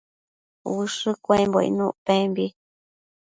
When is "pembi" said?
2.05-2.45